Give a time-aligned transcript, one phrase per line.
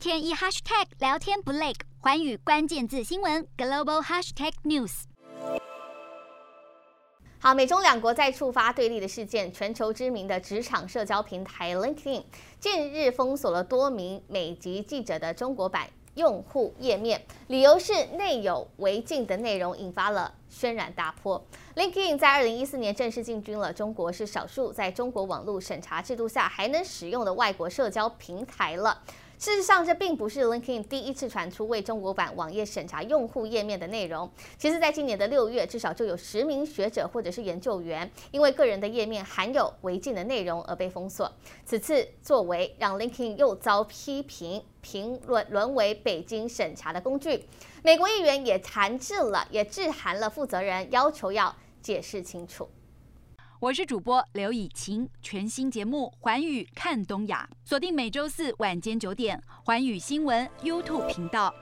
[0.00, 5.02] 天一 hashtag 聊天不累，寰宇关键字新闻 global hashtag news。
[7.38, 12.24] 好，美中两国再触发对立的事件，全球知名的职场社交平台 LinkedIn
[12.58, 21.44] 近日封锁了多名美籍记者的中国版用户页面，理由是内有违禁的内容，引发了轩然大波。
[21.76, 29.02] LinkedIn 在二零一四年正式进军了中国，是少数在中国网络审查制度下还能使用的外国社交平台了。
[29.40, 34.30] 事实上，这并不是 LinkedIn 第一次传出为中国版网页审查用户页面的内容。
[34.58, 41.32] 其实，在今年的六月，至少就有十名学者或者是研究员，因为个人的页面含有违禁的内容而被封锁。
[41.64, 47.46] 此次作为让 LinkedIn 又遭批评，评论沦为北京审查的工具。
[47.82, 52.68] 美国议员也谈制了，也致函了负责人，要求要解释清楚。
[53.60, 61.54] 我是主播刘以晴，全新节目《环宇看东亚》，锁定每周四晚间九点，环宇新闻 YouTube 频道。